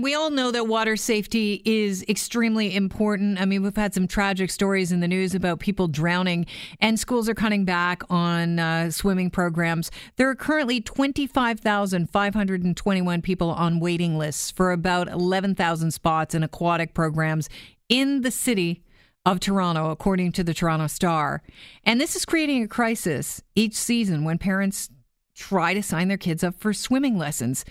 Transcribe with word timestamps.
We 0.00 0.14
all 0.14 0.30
know 0.30 0.50
that 0.50 0.68
water 0.68 0.96
safety 0.96 1.60
is 1.66 2.02
extremely 2.08 2.74
important. 2.74 3.38
I 3.38 3.44
mean, 3.44 3.62
we've 3.62 3.76
had 3.76 3.92
some 3.92 4.08
tragic 4.08 4.50
stories 4.50 4.90
in 4.90 5.00
the 5.00 5.06
news 5.06 5.34
about 5.34 5.60
people 5.60 5.86
drowning, 5.86 6.46
and 6.80 6.98
schools 6.98 7.28
are 7.28 7.34
cutting 7.34 7.66
back 7.66 8.02
on 8.08 8.58
uh, 8.58 8.90
swimming 8.90 9.28
programs. 9.28 9.90
There 10.16 10.30
are 10.30 10.34
currently 10.34 10.80
25,521 10.80 13.20
people 13.20 13.50
on 13.50 13.80
waiting 13.80 14.16
lists 14.16 14.50
for 14.50 14.72
about 14.72 15.08
11,000 15.08 15.90
spots 15.90 16.34
in 16.34 16.42
aquatic 16.42 16.94
programs 16.94 17.50
in 17.90 18.22
the 18.22 18.30
city 18.30 18.82
of 19.26 19.40
Toronto, 19.40 19.90
according 19.90 20.32
to 20.32 20.42
the 20.42 20.54
Toronto 20.54 20.86
Star. 20.86 21.42
And 21.84 22.00
this 22.00 22.16
is 22.16 22.24
creating 22.24 22.62
a 22.62 22.68
crisis 22.68 23.42
each 23.54 23.74
season 23.74 24.24
when 24.24 24.38
parents 24.38 24.88
try 25.36 25.74
to 25.74 25.82
sign 25.82 26.08
their 26.08 26.16
kids 26.16 26.42
up 26.42 26.58
for 26.58 26.72
swimming 26.72 27.18
lessons. 27.18 27.66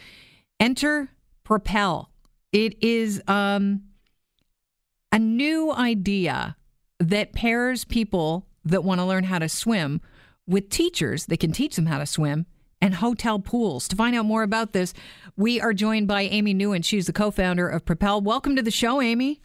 Enter 0.60 1.10
Propel 1.44 2.11
it 2.52 2.82
is 2.84 3.22
um, 3.28 3.84
a 5.12 5.20
new 5.20 5.72
idea 5.72 6.56
that 7.00 7.34
pairs 7.34 7.86
people 7.86 8.48
that 8.64 8.84
want 8.84 9.00
to 9.00 9.06
learn 9.06 9.24
how 9.24 9.40
to 9.40 9.50
swim 9.50 10.02
with 10.48 10.70
teachers 10.70 11.26
that 11.28 11.40
can 11.40 11.52
teach 11.52 11.76
them 11.76 11.88
how 11.88 11.98
to 11.98 12.06
swim 12.06 12.46
and 12.82 12.96
hotel 12.96 13.40
pools. 13.40 13.88
To 13.88 13.96
find 13.96 14.16
out 14.16 14.26
more 14.26 14.44
about 14.44 14.74
this, 14.74 14.94
we 15.38 15.62
are 15.62 15.74
joined 15.74 16.08
by 16.08 16.24
Amy 16.24 16.54
Nguyen. 16.54 16.84
She's 16.84 17.08
the 17.08 17.14
co 17.14 17.32
founder 17.32 17.68
of 17.68 17.86
Propel. 17.86 18.22
Welcome 18.22 18.56
to 18.56 18.62
the 18.62 18.72
show, 18.72 19.02
Amy. 19.02 19.42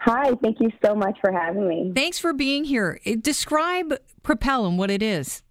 Hi, 0.00 0.32
thank 0.42 0.58
you 0.60 0.72
so 0.84 0.94
much 0.94 1.16
for 1.20 1.30
having 1.30 1.68
me. 1.68 1.92
Thanks 1.94 2.18
for 2.18 2.32
being 2.32 2.64
here. 2.64 2.98
Describe 3.20 3.94
Propel 4.22 4.66
and 4.66 4.76
what 4.76 4.90
it 4.90 5.02
is. 5.02 5.42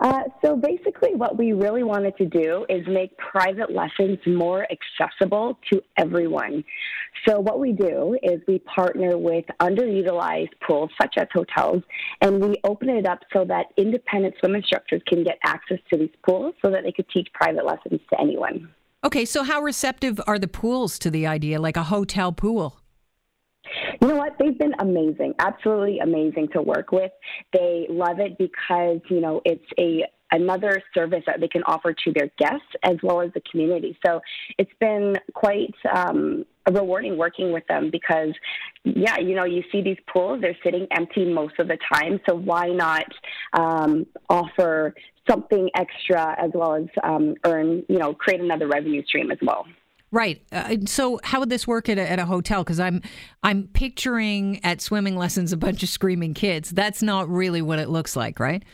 Uh, 0.00 0.22
so 0.42 0.56
basically, 0.56 1.14
what 1.14 1.36
we 1.36 1.52
really 1.52 1.82
wanted 1.82 2.16
to 2.16 2.24
do 2.24 2.64
is 2.70 2.86
make 2.88 3.16
private 3.18 3.70
lessons 3.70 4.18
more 4.26 4.66
accessible 4.70 5.58
to 5.70 5.82
everyone. 5.98 6.64
So 7.28 7.38
what 7.38 7.60
we 7.60 7.72
do 7.72 8.18
is 8.22 8.40
we 8.48 8.60
partner 8.60 9.18
with 9.18 9.44
underutilized 9.60 10.52
pools, 10.66 10.90
such 11.00 11.16
as 11.18 11.26
hotels, 11.34 11.82
and 12.22 12.42
we 12.42 12.56
open 12.64 12.88
it 12.88 13.06
up 13.06 13.18
so 13.30 13.44
that 13.44 13.66
independent 13.76 14.34
swim 14.40 14.54
instructors 14.54 15.02
can 15.06 15.22
get 15.22 15.38
access 15.44 15.78
to 15.90 15.98
these 15.98 16.14
pools 16.26 16.54
so 16.62 16.70
that 16.70 16.82
they 16.82 16.92
could 16.92 17.08
teach 17.10 17.28
private 17.34 17.66
lessons 17.66 18.00
to 18.08 18.18
anyone. 18.18 18.70
Okay, 19.04 19.26
so 19.26 19.42
how 19.42 19.60
receptive 19.60 20.18
are 20.26 20.38
the 20.38 20.48
pools 20.48 20.98
to 21.00 21.10
the 21.10 21.26
idea, 21.26 21.60
like 21.60 21.76
a 21.76 21.84
hotel 21.84 22.32
pool? 22.32 22.79
You 24.00 24.08
know 24.08 24.16
what? 24.16 24.36
They've 24.38 24.58
been 24.58 24.74
amazing, 24.78 25.34
absolutely 25.38 25.98
amazing 26.00 26.48
to 26.54 26.62
work 26.62 26.92
with. 26.92 27.12
They 27.52 27.86
love 27.88 28.18
it 28.18 28.38
because, 28.38 29.00
you 29.08 29.20
know, 29.20 29.40
it's 29.44 29.64
a 29.78 30.04
another 30.32 30.82
service 30.94 31.22
that 31.26 31.40
they 31.40 31.48
can 31.48 31.62
offer 31.64 31.92
to 31.92 32.12
their 32.12 32.30
guests 32.38 32.68
as 32.84 32.96
well 33.02 33.20
as 33.20 33.32
the 33.34 33.42
community. 33.50 33.98
So 34.04 34.20
it's 34.58 34.70
been 34.78 35.16
quite 35.34 35.74
um, 35.92 36.44
rewarding 36.70 37.16
working 37.16 37.52
with 37.52 37.66
them 37.66 37.90
because, 37.90 38.32
yeah, 38.84 39.18
you 39.18 39.34
know, 39.34 39.44
you 39.44 39.62
see 39.72 39.82
these 39.82 39.98
pools, 40.12 40.40
they're 40.40 40.56
sitting 40.62 40.86
empty 40.92 41.24
most 41.32 41.58
of 41.58 41.68
the 41.68 41.78
time. 41.92 42.20
So 42.28 42.36
why 42.36 42.68
not 42.68 43.06
um, 43.52 44.06
offer 44.28 44.94
something 45.28 45.68
extra 45.74 46.36
as 46.38 46.50
well 46.54 46.76
as 46.76 46.86
um, 47.02 47.34
earn, 47.44 47.84
you 47.88 47.98
know, 47.98 48.14
create 48.14 48.40
another 48.40 48.68
revenue 48.68 49.04
stream 49.04 49.30
as 49.30 49.38
well? 49.42 49.66
Right. 50.12 50.42
Uh, 50.50 50.76
so, 50.86 51.20
how 51.22 51.38
would 51.38 51.50
this 51.50 51.68
work 51.68 51.88
at 51.88 51.96
a, 51.96 52.10
at 52.10 52.18
a 52.18 52.26
hotel? 52.26 52.64
Because 52.64 52.80
I'm 52.80 53.00
I'm 53.44 53.68
picturing 53.68 54.60
at 54.64 54.80
swimming 54.80 55.16
lessons 55.16 55.52
a 55.52 55.56
bunch 55.56 55.84
of 55.84 55.88
screaming 55.88 56.34
kids. 56.34 56.70
That's 56.70 57.00
not 57.00 57.28
really 57.28 57.62
what 57.62 57.78
it 57.78 57.88
looks 57.88 58.16
like, 58.16 58.40
right? 58.40 58.64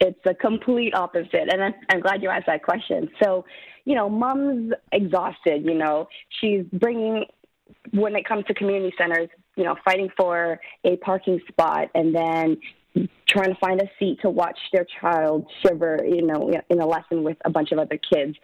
It's 0.00 0.18
the 0.24 0.34
complete 0.34 0.94
opposite, 0.94 1.50
and 1.50 1.62
I'm, 1.62 1.74
I'm 1.90 2.00
glad 2.00 2.22
you 2.22 2.28
asked 2.28 2.46
that 2.46 2.62
question. 2.62 3.08
So, 3.22 3.46
you 3.84 3.94
know, 3.94 4.10
mom's 4.10 4.72
exhausted. 4.92 5.64
You 5.64 5.74
know, 5.74 6.06
she's 6.40 6.64
bringing 6.72 7.24
when 7.92 8.14
it 8.14 8.28
comes 8.28 8.44
to 8.46 8.54
community 8.54 8.94
centers, 8.98 9.28
you 9.56 9.64
know, 9.64 9.74
fighting 9.84 10.10
for 10.18 10.60
a 10.84 10.96
parking 10.98 11.40
spot, 11.48 11.88
and 11.94 12.14
then 12.14 12.58
trying 13.28 13.52
to 13.52 13.60
find 13.60 13.80
a 13.80 13.86
seat 13.98 14.18
to 14.22 14.30
watch 14.30 14.58
their 14.72 14.86
child 15.00 15.46
shiver, 15.62 15.98
you 16.04 16.22
know, 16.22 16.50
in 16.70 16.80
a 16.80 16.86
lesson 16.86 17.22
with 17.22 17.36
a 17.44 17.50
bunch 17.50 17.72
of 17.72 17.78
other 17.78 17.98
kids. 18.12 18.36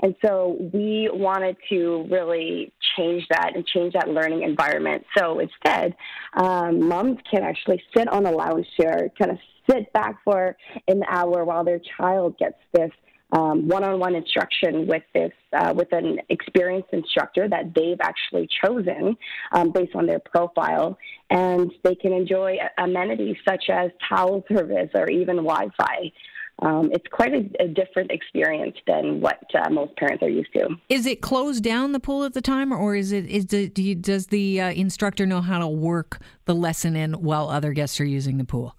And 0.00 0.14
so 0.24 0.56
we 0.72 1.08
wanted 1.12 1.56
to 1.70 2.06
really 2.10 2.72
change 2.96 3.24
that 3.30 3.52
and 3.54 3.64
change 3.66 3.92
that 3.94 4.08
learning 4.08 4.42
environment. 4.42 5.04
So 5.16 5.38
instead, 5.38 5.94
um, 6.34 6.88
moms 6.88 7.18
can 7.30 7.42
actually 7.42 7.82
sit 7.96 8.08
on 8.08 8.26
a 8.26 8.32
lounge 8.32 8.66
chair, 8.80 9.10
kind 9.18 9.30
of 9.30 9.38
sit 9.70 9.92
back 9.92 10.16
for 10.24 10.56
an 10.88 11.02
hour 11.08 11.44
while 11.44 11.64
their 11.64 11.80
child 11.96 12.36
gets 12.38 12.58
this 12.72 12.90
one-on-one 13.38 14.14
instruction 14.14 14.86
with 14.86 15.02
this 15.14 15.32
uh, 15.52 15.72
with 15.74 15.92
an 15.92 16.18
experienced 16.28 16.88
instructor 16.92 17.48
that 17.48 17.74
they've 17.74 18.00
actually 18.00 18.48
chosen 18.64 19.16
um, 19.52 19.70
based 19.70 19.94
on 19.94 20.06
their 20.06 20.18
profile, 20.18 20.98
and 21.30 21.72
they 21.82 21.94
can 21.94 22.12
enjoy 22.12 22.56
amenities 22.78 23.36
such 23.48 23.64
as 23.70 23.90
towel 24.08 24.44
service 24.48 24.90
or 24.94 25.08
even 25.08 25.36
Wi-Fi. 25.36 26.12
Um, 26.58 26.90
it's 26.92 27.06
quite 27.10 27.32
a, 27.32 27.64
a, 27.64 27.68
different 27.68 28.12
experience 28.12 28.76
than 28.86 29.20
what 29.20 29.42
uh, 29.54 29.68
most 29.70 29.96
parents 29.96 30.22
are 30.22 30.28
used 30.28 30.52
to. 30.52 30.68
Is 30.88 31.06
it 31.06 31.20
closed 31.20 31.64
down 31.64 31.92
the 31.92 31.98
pool 31.98 32.24
at 32.24 32.34
the 32.34 32.42
time, 32.42 32.72
or 32.72 32.94
is 32.94 33.10
it 33.10 33.26
is 33.26 33.46
the, 33.46 33.68
do 33.68 33.82
you, 33.82 33.94
does 33.94 34.28
the 34.28 34.60
uh, 34.60 34.70
instructor 34.70 35.26
know 35.26 35.40
how 35.40 35.58
to 35.58 35.66
work 35.66 36.20
the 36.44 36.54
lesson 36.54 36.94
in 36.94 37.14
while 37.14 37.48
other 37.48 37.72
guests 37.72 38.00
are 38.00 38.04
using 38.04 38.36
the 38.36 38.44
pool? 38.44 38.76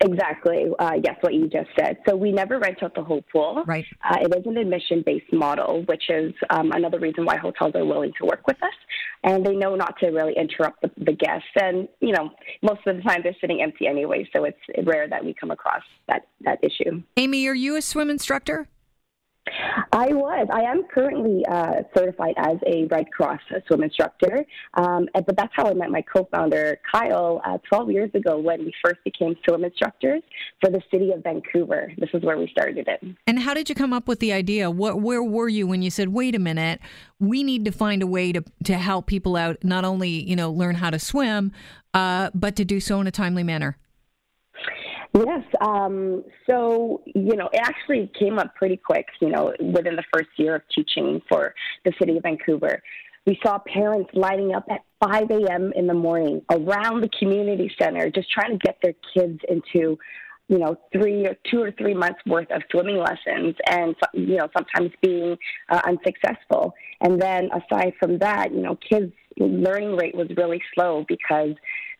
Exactly. 0.00 0.66
Uh, 0.78 0.92
yes, 1.02 1.16
what 1.20 1.32
you 1.32 1.48
just 1.48 1.70
said. 1.78 1.96
So 2.06 2.16
we 2.16 2.30
never 2.30 2.58
rent 2.58 2.82
out 2.82 2.94
the 2.94 3.02
whole 3.02 3.22
pool. 3.32 3.64
Right. 3.66 3.86
Uh, 4.04 4.18
it 4.20 4.34
is 4.36 4.46
an 4.46 4.58
admission-based 4.58 5.32
model, 5.32 5.84
which 5.86 6.04
is 6.10 6.34
um, 6.50 6.72
another 6.72 6.98
reason 6.98 7.24
why 7.24 7.36
hotels 7.36 7.72
are 7.74 7.84
willing 7.84 8.12
to 8.20 8.26
work 8.26 8.46
with 8.46 8.62
us, 8.62 8.74
and 9.24 9.44
they 9.44 9.56
know 9.56 9.74
not 9.74 9.98
to 10.00 10.08
really 10.08 10.34
interrupt 10.36 10.82
the, 10.82 10.90
the 10.98 11.12
guests. 11.12 11.48
And 11.60 11.88
you 12.00 12.12
know, 12.12 12.30
most 12.62 12.80
of 12.86 12.96
the 12.96 13.02
time 13.02 13.20
they're 13.22 13.36
sitting 13.40 13.62
empty 13.62 13.86
anyway, 13.86 14.28
so 14.34 14.44
it's 14.44 14.58
rare 14.84 15.08
that 15.08 15.24
we 15.24 15.34
come 15.34 15.50
across 15.50 15.82
that 16.08 16.26
that 16.42 16.58
issue. 16.62 17.02
Amy, 17.16 17.46
are 17.48 17.54
you 17.54 17.76
a 17.76 17.82
swim 17.82 18.10
instructor? 18.10 18.68
I 19.92 20.08
was. 20.12 20.48
I 20.52 20.62
am 20.62 20.84
currently 20.92 21.44
uh, 21.46 21.82
certified 21.96 22.34
as 22.36 22.56
a 22.66 22.84
Red 22.86 23.10
Cross 23.10 23.40
swim 23.66 23.82
instructor, 23.82 24.44
um, 24.74 25.08
but 25.14 25.36
that's 25.36 25.52
how 25.54 25.66
I 25.66 25.74
met 25.74 25.90
my 25.90 26.02
co-founder 26.02 26.78
Kyle 26.90 27.40
uh, 27.44 27.58
12 27.68 27.90
years 27.90 28.10
ago 28.14 28.38
when 28.38 28.64
we 28.64 28.72
first 28.84 28.98
became 29.04 29.34
swim 29.46 29.64
instructors 29.64 30.22
for 30.60 30.70
the 30.70 30.82
city 30.90 31.12
of 31.12 31.22
Vancouver. 31.22 31.92
This 31.98 32.10
is 32.12 32.22
where 32.22 32.36
we 32.36 32.48
started 32.48 32.88
it. 32.88 33.02
And 33.26 33.38
how 33.38 33.54
did 33.54 33.68
you 33.68 33.74
come 33.74 33.92
up 33.92 34.08
with 34.08 34.20
the 34.20 34.32
idea? 34.32 34.70
What, 34.70 35.00
where 35.00 35.22
were 35.22 35.48
you 35.48 35.66
when 35.66 35.82
you 35.82 35.90
said, 35.90 36.08
"Wait 36.08 36.34
a 36.34 36.40
minute, 36.40 36.80
we 37.20 37.42
need 37.42 37.64
to 37.64 37.72
find 37.72 38.02
a 38.02 38.06
way 38.06 38.32
to 38.32 38.42
to 38.64 38.74
help 38.76 39.06
people 39.06 39.36
out, 39.36 39.62
not 39.62 39.84
only 39.84 40.08
you 40.08 40.36
know 40.36 40.50
learn 40.50 40.76
how 40.76 40.90
to 40.90 40.98
swim, 40.98 41.52
uh, 41.94 42.30
but 42.34 42.56
to 42.56 42.64
do 42.64 42.80
so 42.80 43.00
in 43.00 43.06
a 43.06 43.12
timely 43.12 43.42
manner"? 43.42 43.78
Yes. 45.14 45.44
Um, 45.60 46.24
so, 46.46 47.02
you 47.06 47.36
know, 47.36 47.48
it 47.52 47.60
actually 47.62 48.10
came 48.18 48.38
up 48.38 48.54
pretty 48.54 48.76
quick, 48.76 49.06
you 49.20 49.28
know, 49.28 49.52
within 49.60 49.96
the 49.96 50.04
first 50.12 50.28
year 50.36 50.56
of 50.56 50.62
teaching 50.74 51.22
for 51.28 51.54
the 51.84 51.92
city 51.98 52.16
of 52.16 52.22
Vancouver. 52.22 52.82
We 53.26 53.38
saw 53.44 53.58
parents 53.58 54.10
lining 54.14 54.54
up 54.54 54.66
at 54.70 54.82
5 55.04 55.30
a.m. 55.30 55.72
in 55.74 55.86
the 55.86 55.94
morning 55.94 56.42
around 56.50 57.00
the 57.00 57.10
community 57.18 57.70
center, 57.80 58.08
just 58.08 58.30
trying 58.30 58.52
to 58.52 58.58
get 58.58 58.78
their 58.82 58.94
kids 59.14 59.40
into, 59.48 59.98
you 60.48 60.58
know, 60.58 60.76
three 60.92 61.26
or 61.26 61.36
two 61.50 61.60
or 61.60 61.72
three 61.72 61.94
months 61.94 62.20
worth 62.26 62.50
of 62.52 62.62
swimming 62.70 62.98
lessons, 62.98 63.56
and 63.68 63.96
you 64.12 64.36
know, 64.36 64.48
sometimes 64.56 64.92
being 65.02 65.36
uh, 65.70 65.80
unsuccessful. 65.86 66.72
And 67.00 67.20
then 67.20 67.48
aside 67.50 67.94
from 67.98 68.18
that, 68.18 68.52
you 68.52 68.62
know, 68.62 68.76
kids' 68.76 69.12
learning 69.38 69.96
rate 69.96 70.14
was 70.14 70.28
really 70.36 70.62
slow 70.74 71.04
because 71.08 71.54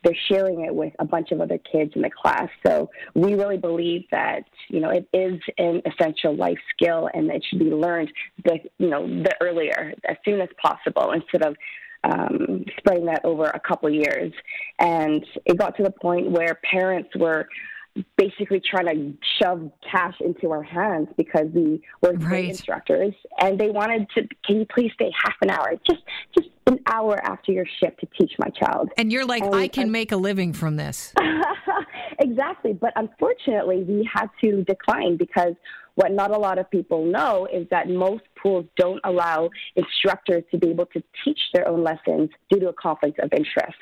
they're 0.07 0.37
sharing 0.37 0.63
it 0.63 0.73
with 0.73 0.93
a 0.99 1.05
bunch 1.05 1.31
of 1.31 1.41
other 1.41 1.57
kids 1.57 1.91
in 1.95 2.01
the 2.01 2.09
class. 2.09 2.47
So 2.65 2.89
we 3.13 3.33
really 3.33 3.57
believe 3.57 4.05
that 4.11 4.43
you 4.69 4.79
know 4.79 4.89
it 4.89 5.07
is 5.11 5.39
an 5.57 5.81
essential 5.85 6.35
life 6.35 6.57
skill 6.73 7.09
and 7.13 7.29
it 7.29 7.43
should 7.49 7.59
be 7.59 7.65
learned 7.65 8.11
the 8.45 8.59
you 8.77 8.89
know 8.89 9.05
the 9.05 9.35
earlier 9.41 9.93
as 10.07 10.15
soon 10.23 10.39
as 10.39 10.49
possible 10.61 11.11
instead 11.11 11.43
of 11.43 11.55
um, 12.03 12.63
spreading 12.77 13.05
that 13.07 13.25
over 13.25 13.45
a 13.45 13.59
couple 13.59 13.89
years. 13.89 14.31
And 14.79 15.25
it 15.45 15.57
got 15.57 15.75
to 15.77 15.83
the 15.83 15.91
point 15.91 16.31
where 16.31 16.59
parents 16.69 17.09
were 17.17 17.49
basically 18.17 18.59
trying 18.59 18.85
to 18.85 19.17
shove 19.41 19.71
cash 19.89 20.15
into 20.19 20.51
our 20.51 20.63
hands 20.63 21.07
because 21.17 21.47
we 21.53 21.81
were 22.01 22.13
right. 22.13 22.49
instructors. 22.49 23.13
And 23.39 23.59
they 23.59 23.69
wanted 23.69 24.07
to 24.15 24.27
can 24.45 24.59
you 24.59 24.65
please 24.65 24.91
stay 24.93 25.11
half 25.23 25.35
an 25.41 25.49
hour? 25.49 25.73
Just 25.89 26.03
just 26.35 26.49
an 26.65 26.79
hour 26.87 27.19
after 27.23 27.51
your 27.51 27.65
shift 27.79 27.99
to 28.01 28.07
teach 28.19 28.33
my 28.39 28.49
child. 28.49 28.89
And 28.97 29.11
you're 29.11 29.25
like 29.25 29.43
and, 29.43 29.55
i 29.55 29.67
can 29.67 29.91
make 29.91 30.11
a 30.11 30.17
living 30.17 30.53
from 30.53 30.75
this. 30.75 31.13
Exactly. 32.19 32.73
But 32.73 32.93
unfortunately 32.95 33.83
we 33.83 34.09
had 34.11 34.29
to 34.43 34.63
decline 34.63 35.17
because 35.17 35.53
what 35.97 36.11
not 36.11 36.29
a 36.29 36.37
lot 36.37 36.59
of 36.59 36.69
people 36.69 37.05
know 37.05 37.47
is 37.51 37.67
that 37.71 37.89
most 37.89 38.23
pools 38.41 38.65
don't 38.77 39.01
allow 39.03 39.49
instructors 39.75 40.43
to 40.51 40.57
be 40.57 40.69
able 40.69 40.85
to 40.85 41.01
teach 41.25 41.39
their 41.55 41.67
own 41.67 41.83
lessons 41.83 42.29
due 42.51 42.59
to 42.59 42.69
a 42.69 42.73
conflict 42.73 43.17
of 43.17 43.31
interest. 43.33 43.77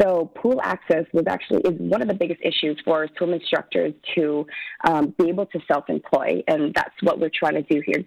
So 0.00 0.30
pool 0.36 0.60
access 0.62 1.06
was 1.14 1.24
actually 1.26 1.62
is 1.62 1.72
one 1.78 2.02
of 2.02 2.08
the 2.08 2.14
biggest 2.14 2.40
issues 2.42 2.78
for 2.84 3.08
swim 3.16 3.32
instructors 3.32 3.94
to 4.14 4.46
um, 4.86 5.14
be 5.18 5.30
able 5.30 5.46
to 5.46 5.60
self-employ, 5.66 6.42
and 6.48 6.74
that's 6.74 6.94
what 7.00 7.18
we're 7.18 7.30
trying 7.34 7.54
to 7.54 7.62
do 7.62 7.82
here 7.86 8.04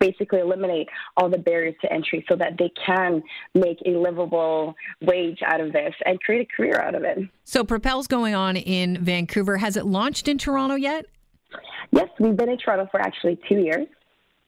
basically 0.00 0.40
eliminate 0.40 0.88
all 1.16 1.30
the 1.30 1.38
barriers 1.38 1.74
to 1.80 1.92
entry 1.92 2.24
so 2.28 2.34
that 2.34 2.58
they 2.58 2.70
can 2.84 3.22
make 3.54 3.78
a 3.86 3.90
livable 3.90 4.74
wage 5.02 5.38
out 5.46 5.60
of 5.60 5.72
this 5.72 5.94
and 6.04 6.20
create 6.20 6.48
a 6.50 6.56
career 6.56 6.80
out 6.80 6.96
of 6.96 7.04
it. 7.04 7.18
So 7.44 7.62
Propel's 7.62 8.08
going 8.08 8.34
on 8.34 8.56
in 8.56 9.02
Vancouver. 9.02 9.58
Has 9.58 9.76
it 9.76 9.86
launched 9.86 10.26
in 10.26 10.36
Toronto 10.36 10.74
yet? 10.74 11.06
Yes, 11.90 12.08
we've 12.18 12.36
been 12.36 12.48
in 12.48 12.58
Toronto 12.58 12.88
for 12.90 13.00
actually 13.00 13.38
two 13.48 13.56
years. 13.56 13.86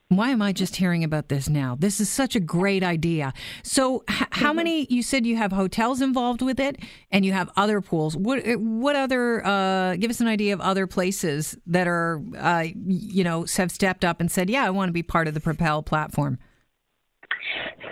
Why 0.09 0.31
am 0.31 0.43
I 0.43 0.53
just 0.53 0.75
hearing 0.75 1.05
about 1.05 1.29
this 1.29 1.49
now? 1.49 1.77
This 1.79 2.01
is 2.01 2.09
such 2.09 2.35
a 2.35 2.41
great 2.41 2.83
idea. 2.83 3.33
So, 3.63 4.03
h- 4.11 4.27
how 4.33 4.49
mm-hmm. 4.49 4.57
many? 4.57 4.87
You 4.91 5.05
said 5.05 5.25
you 5.25 5.37
have 5.37 5.53
hotels 5.53 6.01
involved 6.01 6.43
with 6.43 6.59
it, 6.59 6.79
and 7.13 7.25
you 7.25 7.33
have 7.33 7.49
other 7.57 7.81
pools. 7.81 8.17
What 8.17 8.43
what 8.59 8.97
other? 8.97 9.47
Uh, 9.47 9.95
give 9.95 10.11
us 10.11 10.21
an 10.21 10.27
idea 10.27 10.53
of 10.53 10.61
other 10.61 10.89
places 10.89 11.57
that 11.65 11.87
are, 11.87 12.21
uh, 12.37 12.67
you 12.87 13.23
know, 13.23 13.47
have 13.57 13.71
stepped 13.71 14.05
up 14.05 14.21
and 14.21 14.33
said, 14.33 14.51
"Yeah, 14.51 14.65
I 14.65 14.71
want 14.71 14.89
to 14.89 14.93
be 14.93 15.05
part 15.05 15.29
of 15.29 15.35
the 15.35 15.41
Propel 15.41 15.81
platform." 15.81 16.41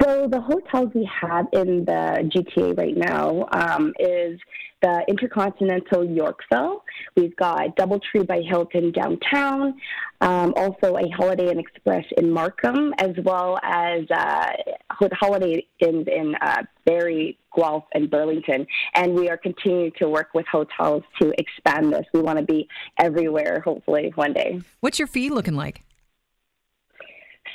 So 0.00 0.28
the 0.28 0.40
hotels 0.40 0.90
we 0.94 1.08
have 1.20 1.46
in 1.52 1.84
the 1.84 2.30
GTA 2.32 2.76
right 2.78 2.96
now 2.96 3.48
um, 3.52 3.92
is 3.98 4.38
the 4.82 5.04
Intercontinental 5.08 6.04
Yorkville. 6.04 6.84
We've 7.16 7.34
got 7.36 7.76
DoubleTree 7.76 8.26
by 8.26 8.40
Hilton 8.42 8.92
downtown, 8.92 9.74
um, 10.20 10.54
also 10.56 10.96
a 10.96 11.08
Holiday 11.10 11.50
Inn 11.50 11.58
Express 11.58 12.04
in 12.16 12.30
Markham, 12.30 12.94
as 12.98 13.16
well 13.24 13.58
as 13.62 14.08
uh, 14.10 14.52
Holiday 14.90 15.66
Inns 15.80 16.06
in 16.06 16.34
uh, 16.40 16.62
Barrie, 16.84 17.38
Guelph, 17.56 17.84
and 17.92 18.10
Burlington. 18.10 18.66
And 18.94 19.14
we 19.14 19.28
are 19.28 19.36
continuing 19.36 19.92
to 19.98 20.08
work 20.08 20.28
with 20.34 20.46
hotels 20.46 21.02
to 21.20 21.32
expand 21.38 21.92
this. 21.92 22.04
We 22.12 22.20
want 22.20 22.38
to 22.38 22.44
be 22.44 22.68
everywhere, 22.98 23.60
hopefully, 23.64 24.12
one 24.14 24.32
day. 24.32 24.60
What's 24.80 24.98
your 24.98 25.08
fee 25.08 25.30
looking 25.30 25.54
like? 25.54 25.82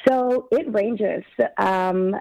So 0.07 0.47
it 0.51 0.71
ranges. 0.73 1.23
Um, 1.57 2.15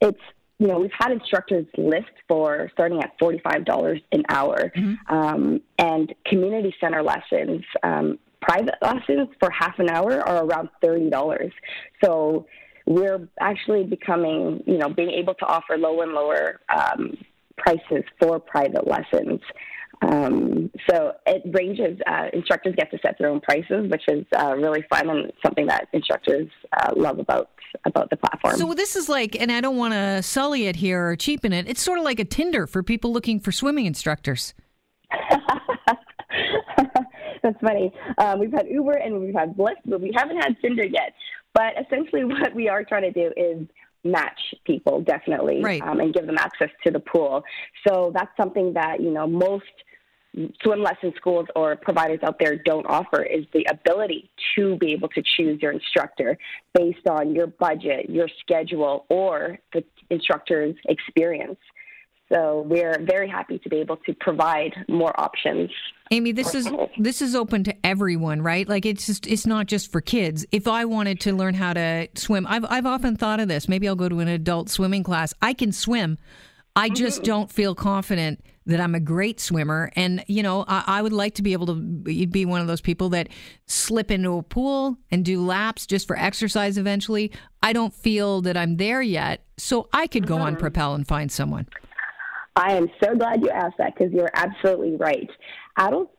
it's 0.00 0.20
you 0.60 0.66
know, 0.66 0.78
we've 0.78 0.90
had 0.92 1.10
instructors 1.10 1.66
list 1.78 2.12
for 2.28 2.70
starting 2.74 3.02
at 3.02 3.18
$45 3.18 4.02
an 4.12 4.22
hour. 4.28 4.70
Mm-hmm. 4.76 5.14
Um, 5.14 5.62
and 5.78 6.14
community 6.26 6.74
center 6.78 7.02
lessons, 7.02 7.64
um, 7.82 8.18
private 8.42 8.74
lessons 8.82 9.28
for 9.40 9.50
half 9.50 9.78
an 9.78 9.88
hour 9.88 10.20
are 10.20 10.44
around 10.44 10.68
$30. 10.84 11.50
So 12.04 12.46
we're 12.84 13.26
actually 13.40 13.84
becoming, 13.84 14.62
you 14.66 14.76
know, 14.76 14.90
being 14.90 15.10
able 15.10 15.32
to 15.34 15.46
offer 15.46 15.78
low 15.78 16.02
and 16.02 16.12
lower 16.12 16.60
um, 16.68 17.16
prices 17.56 18.04
for 18.20 18.38
private 18.38 18.86
lessons. 18.86 19.40
Um, 20.02 20.70
so 20.88 21.12
it 21.26 21.42
ranges. 21.52 21.98
Uh, 22.06 22.26
instructors 22.32 22.74
get 22.76 22.90
to 22.90 22.98
set 23.02 23.16
their 23.18 23.28
own 23.28 23.40
prices, 23.40 23.90
which 23.90 24.02
is 24.08 24.24
uh, 24.36 24.54
really 24.56 24.84
fun 24.90 25.10
and 25.10 25.32
something 25.44 25.66
that 25.66 25.88
instructors 25.92 26.48
uh, 26.72 26.92
love 26.96 27.18
about 27.18 27.50
about 27.84 28.10
the 28.10 28.16
platform. 28.16 28.56
So 28.56 28.74
this 28.74 28.96
is 28.96 29.08
like, 29.08 29.40
and 29.40 29.52
I 29.52 29.60
don't 29.60 29.76
want 29.76 29.94
to 29.94 30.22
sully 30.22 30.66
it 30.66 30.76
here 30.76 31.08
or 31.08 31.16
cheapen 31.16 31.52
it. 31.52 31.68
It's 31.68 31.82
sort 31.82 31.98
of 31.98 32.04
like 32.04 32.18
a 32.18 32.24
Tinder 32.24 32.66
for 32.66 32.82
people 32.82 33.12
looking 33.12 33.38
for 33.38 33.52
swimming 33.52 33.86
instructors. 33.86 34.54
That's 37.42 37.58
funny. 37.60 37.92
Um, 38.18 38.38
we've 38.38 38.52
had 38.52 38.66
Uber 38.68 38.92
and 38.92 39.20
we've 39.20 39.34
had 39.34 39.56
Lyft, 39.56 39.82
but 39.86 40.00
we 40.00 40.12
haven't 40.16 40.36
had 40.38 40.56
Tinder 40.60 40.84
yet. 40.84 41.14
But 41.54 41.74
essentially, 41.80 42.24
what 42.40 42.54
we 42.54 42.68
are 42.68 42.84
trying 42.84 43.02
to 43.02 43.12
do 43.12 43.32
is 43.36 43.66
match 44.02 44.40
people 44.64 45.02
definitely 45.02 45.62
right. 45.62 45.82
um, 45.82 46.00
and 46.00 46.14
give 46.14 46.26
them 46.26 46.38
access 46.38 46.70
to 46.84 46.90
the 46.90 47.00
pool. 47.00 47.42
So 47.86 48.12
that's 48.14 48.30
something 48.36 48.72
that 48.74 49.00
you 49.00 49.10
know 49.10 49.26
most 49.26 49.64
swim 50.62 50.82
lesson 50.82 51.12
schools 51.16 51.46
or 51.56 51.76
providers 51.76 52.20
out 52.22 52.38
there 52.38 52.56
don't 52.56 52.86
offer 52.86 53.22
is 53.22 53.44
the 53.52 53.66
ability 53.70 54.30
to 54.56 54.76
be 54.76 54.92
able 54.92 55.08
to 55.08 55.22
choose 55.36 55.60
your 55.60 55.72
instructor 55.72 56.38
based 56.74 57.06
on 57.08 57.34
your 57.34 57.48
budget, 57.48 58.08
your 58.08 58.28
schedule, 58.40 59.06
or 59.08 59.58
the 59.72 59.84
instructor's 60.10 60.76
experience. 60.86 61.58
So 62.32 62.64
we're 62.68 62.96
very 63.02 63.28
happy 63.28 63.58
to 63.58 63.68
be 63.68 63.78
able 63.78 63.96
to 64.06 64.14
provide 64.14 64.72
more 64.88 65.18
options. 65.20 65.68
Amy, 66.12 66.30
this 66.30 66.54
is 66.54 66.68
this 66.96 67.22
is 67.22 67.34
open 67.34 67.64
to 67.64 67.74
everyone, 67.84 68.40
right? 68.40 68.68
Like 68.68 68.86
it's 68.86 69.06
just 69.06 69.26
it's 69.26 69.46
not 69.46 69.66
just 69.66 69.90
for 69.90 70.00
kids. 70.00 70.46
If 70.52 70.68
I 70.68 70.84
wanted 70.84 71.20
to 71.20 71.34
learn 71.34 71.54
how 71.54 71.72
to 71.72 72.08
swim, 72.14 72.46
I've 72.48 72.64
I've 72.66 72.86
often 72.86 73.16
thought 73.16 73.40
of 73.40 73.48
this. 73.48 73.68
Maybe 73.68 73.88
I'll 73.88 73.96
go 73.96 74.08
to 74.08 74.20
an 74.20 74.28
adult 74.28 74.70
swimming 74.70 75.02
class. 75.02 75.34
I 75.42 75.54
can 75.54 75.72
swim. 75.72 76.18
I 76.76 76.88
just 76.88 77.18
mm-hmm. 77.18 77.26
don't 77.26 77.52
feel 77.52 77.74
confident 77.74 78.44
that 78.70 78.80
I'm 78.80 78.94
a 78.94 79.00
great 79.00 79.40
swimmer. 79.40 79.92
And, 79.94 80.24
you 80.26 80.42
know, 80.42 80.64
I, 80.66 80.84
I, 80.86 81.02
would 81.02 81.12
like 81.12 81.34
to 81.34 81.42
be 81.42 81.52
able 81.52 81.66
to 81.66 81.74
be 81.74 82.44
one 82.44 82.60
of 82.60 82.66
those 82.66 82.80
people 82.80 83.08
that 83.10 83.28
slip 83.66 84.10
into 84.10 84.36
a 84.38 84.42
pool 84.42 84.96
and 85.10 85.24
do 85.24 85.44
laps 85.44 85.86
just 85.86 86.06
for 86.06 86.16
exercise 86.16 86.78
eventually. 86.78 87.32
I 87.62 87.72
don't 87.72 87.92
feel 87.94 88.40
that 88.42 88.56
I'm 88.56 88.76
there 88.76 89.02
yet. 89.02 89.44
So 89.58 89.88
I 89.92 90.06
could 90.06 90.26
go 90.26 90.36
mm-hmm. 90.36 90.44
on 90.44 90.56
Propel 90.56 90.94
and 90.94 91.06
find 91.06 91.30
someone. 91.30 91.66
I 92.56 92.72
am 92.72 92.88
so 93.02 93.14
glad 93.14 93.42
you 93.42 93.50
asked 93.50 93.78
that 93.78 93.94
because 93.96 94.12
you're 94.12 94.30
absolutely 94.34 94.96
right. 94.96 95.30
Adults 95.76 96.16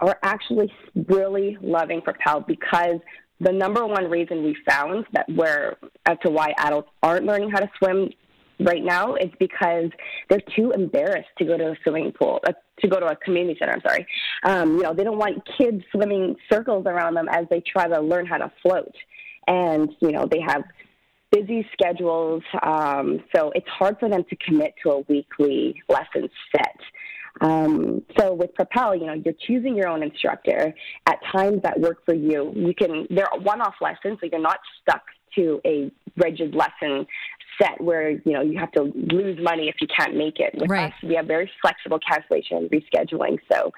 are 0.00 0.18
actually 0.22 0.72
really 1.08 1.58
loving 1.60 2.00
Propel 2.00 2.40
because 2.40 3.00
the 3.40 3.52
number 3.52 3.86
one 3.86 4.10
reason 4.10 4.42
we 4.42 4.56
found 4.68 5.04
that 5.12 5.28
where 5.34 5.76
as 6.06 6.18
to 6.24 6.30
why 6.30 6.52
adults 6.58 6.88
aren't 7.02 7.24
learning 7.24 7.50
how 7.50 7.60
to 7.60 7.70
swim 7.78 8.10
right 8.60 8.84
now 8.84 9.14
is 9.14 9.30
because 9.38 9.90
they're 10.28 10.42
too 10.56 10.72
embarrassed 10.72 11.28
to 11.38 11.44
go 11.44 11.56
to 11.56 11.70
a 11.70 11.76
swimming 11.82 12.12
pool, 12.12 12.40
uh, 12.46 12.52
to 12.80 12.88
go 12.88 13.00
to 13.00 13.06
a 13.06 13.16
community 13.16 13.56
center. 13.58 13.72
I'm 13.72 13.82
sorry. 13.82 14.06
Um, 14.44 14.76
you 14.76 14.82
know, 14.82 14.94
they 14.94 15.04
don't 15.04 15.18
want 15.18 15.46
kids 15.56 15.82
swimming 15.92 16.36
circles 16.50 16.86
around 16.86 17.14
them 17.14 17.28
as 17.30 17.46
they 17.50 17.60
try 17.60 17.88
to 17.88 18.00
learn 18.00 18.26
how 18.26 18.38
to 18.38 18.50
float. 18.62 18.94
And, 19.46 19.90
you 20.00 20.12
know, 20.12 20.26
they 20.30 20.40
have 20.40 20.62
busy 21.30 21.66
schedules. 21.72 22.42
Um, 22.62 23.22
so 23.34 23.52
it's 23.54 23.68
hard 23.68 23.98
for 23.98 24.08
them 24.08 24.24
to 24.28 24.36
commit 24.36 24.74
to 24.82 24.90
a 24.90 25.00
weekly 25.08 25.80
lesson 25.88 26.28
set. 26.54 26.76
Um, 27.40 28.02
so 28.18 28.34
with 28.34 28.54
Propel, 28.54 28.96
you 28.96 29.06
know, 29.06 29.12
you're 29.12 29.34
choosing 29.46 29.76
your 29.76 29.88
own 29.88 30.02
instructor 30.02 30.74
at 31.06 31.18
times 31.30 31.62
that 31.62 31.78
work 31.78 32.04
for 32.04 32.14
you. 32.14 32.52
You 32.54 32.74
can, 32.74 33.06
they're 33.10 33.28
one-off 33.40 33.74
lessons, 33.80 34.18
so 34.20 34.28
you're 34.30 34.40
not 34.40 34.58
stuck 34.82 35.02
to 35.36 35.60
a 35.64 35.90
rigid 36.16 36.54
lesson 36.54 37.06
set 37.60 37.80
where 37.80 38.10
you 38.10 38.32
know 38.32 38.40
you 38.40 38.58
have 38.58 38.72
to 38.72 38.92
lose 38.94 39.38
money 39.42 39.68
if 39.68 39.76
you 39.80 39.88
can't 39.94 40.16
make 40.16 40.38
it. 40.38 40.54
With 40.54 40.70
right. 40.70 40.92
us, 40.92 40.98
we 41.02 41.14
have 41.14 41.26
very 41.26 41.50
flexible 41.60 41.98
cancellation 41.98 42.58
and 42.58 42.70
rescheduling. 42.70 43.38
So, 43.50 43.72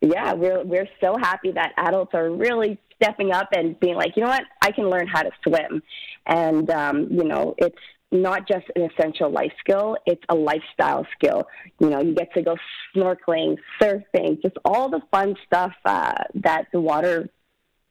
yeah, 0.00 0.32
we're 0.32 0.64
we're 0.64 0.88
so 1.00 1.16
happy 1.16 1.52
that 1.52 1.72
adults 1.76 2.12
are 2.14 2.30
really 2.30 2.78
stepping 3.00 3.32
up 3.32 3.48
and 3.52 3.78
being 3.80 3.96
like, 3.96 4.12
you 4.16 4.22
know 4.22 4.30
what, 4.30 4.44
I 4.62 4.70
can 4.72 4.88
learn 4.88 5.06
how 5.06 5.22
to 5.22 5.30
swim, 5.42 5.82
and 6.26 6.70
um, 6.70 7.08
you 7.10 7.24
know, 7.24 7.54
it's 7.58 7.76
not 8.12 8.46
just 8.46 8.66
an 8.76 8.88
essential 8.90 9.30
life 9.30 9.52
skill, 9.60 9.96
it's 10.06 10.22
a 10.28 10.34
lifestyle 10.34 11.06
skill. 11.16 11.46
You 11.80 11.90
know, 11.90 12.00
you 12.00 12.14
get 12.14 12.32
to 12.34 12.42
go 12.42 12.56
snorkeling, 12.94 13.56
surfing, 13.80 14.40
just 14.42 14.56
all 14.64 14.88
the 14.88 15.00
fun 15.10 15.34
stuff 15.44 15.72
uh, 15.84 16.14
that 16.34 16.66
the 16.72 16.80
water 16.80 17.28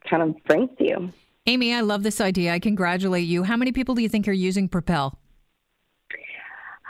kind 0.10 0.24
of 0.24 0.44
brings 0.46 0.70
to 0.78 0.86
you. 0.86 1.14
Amy, 1.48 1.74
I 1.74 1.82
love 1.82 2.02
this 2.02 2.22
idea. 2.22 2.54
I 2.54 2.60
congratulate 2.60 3.28
you. 3.28 3.44
How 3.44 3.56
many 3.56 3.72
people 3.72 3.94
do 3.94 4.02
you 4.02 4.10
think 4.10 4.28
are 4.28 4.32
using 4.32 4.68
Propel? 4.68 5.20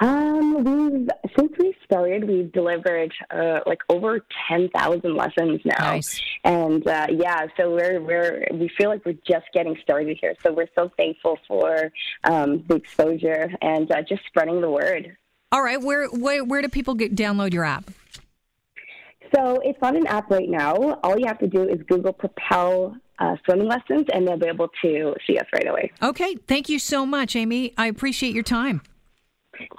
Um, 0.01 0.63
we've 0.63 1.09
since 1.37 1.51
we 1.57 1.75
started, 1.85 2.27
we've 2.27 2.51
delivered 2.51 3.13
uh, 3.31 3.61
like 3.65 3.79
over 3.89 4.19
ten 4.49 4.69
thousand 4.69 5.15
lessons 5.15 5.61
now, 5.63 5.91
nice. 5.91 6.21
and 6.43 6.85
uh, 6.85 7.07
yeah, 7.09 7.47
so 7.55 7.71
we're 7.71 8.01
we're 8.01 8.45
we 8.51 8.69
feel 8.77 8.89
like 8.89 9.05
we're 9.05 9.17
just 9.25 9.45
getting 9.53 9.77
started 9.81 10.17
here. 10.19 10.35
So 10.43 10.51
we're 10.51 10.67
so 10.75 10.91
thankful 10.97 11.39
for 11.47 11.91
um, 12.25 12.65
the 12.67 12.75
exposure 12.75 13.49
and 13.61 13.89
uh, 13.89 14.01
just 14.01 14.25
spreading 14.27 14.59
the 14.59 14.69
word. 14.69 15.15
All 15.51 15.63
right, 15.63 15.81
where 15.81 16.07
where, 16.07 16.43
where 16.43 16.61
do 16.61 16.67
people 16.67 16.95
get, 16.95 17.15
download 17.15 17.53
your 17.53 17.63
app? 17.63 17.89
So 19.33 19.61
it's 19.63 19.79
on 19.81 19.95
an 19.95 20.07
app 20.07 20.29
right 20.29 20.49
now. 20.49 20.99
All 21.03 21.17
you 21.17 21.25
have 21.27 21.39
to 21.39 21.47
do 21.47 21.63
is 21.63 21.81
Google 21.87 22.13
Propel 22.13 22.97
uh, 23.19 23.37
swimming 23.45 23.67
lessons, 23.67 24.07
and 24.13 24.27
they'll 24.27 24.37
be 24.37 24.47
able 24.47 24.69
to 24.81 25.15
see 25.25 25.37
us 25.37 25.47
right 25.53 25.67
away. 25.67 25.91
Okay, 26.01 26.35
thank 26.47 26.67
you 26.67 26.79
so 26.79 27.05
much, 27.05 27.35
Amy. 27.37 27.73
I 27.77 27.87
appreciate 27.87 28.33
your 28.33 28.43
time. 28.43 28.81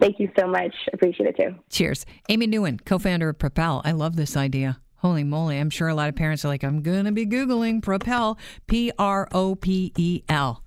Thank 0.01 0.19
you 0.19 0.31
so 0.39 0.47
much. 0.47 0.75
Appreciate 0.93 1.29
it 1.29 1.37
too. 1.37 1.55
Cheers. 1.71 2.07
Amy 2.29 2.47
Nguyen, 2.49 2.85
co 2.85 2.99
founder 2.99 3.29
of 3.29 3.39
Propel. 3.39 3.83
I 3.85 3.93
love 3.93 4.17
this 4.17 4.37
idea. 4.37 4.81
Holy 4.97 5.25
moly. 5.25 5.59
I'm 5.59 5.71
sure 5.71 5.89
a 5.89 5.95
lot 5.95 6.09
of 6.09 6.17
parents 6.17 6.45
are 6.45 6.49
like, 6.49 6.65
I'm 6.65 6.83
going 6.83 7.05
to 7.05 7.13
be 7.13 7.27
Googling 7.27 7.83
Propel, 7.83 8.39
P 8.67 8.91
R 8.99 9.29
O 9.33 9.55
P 9.55 9.93
E 9.97 10.23
L. 10.29 10.63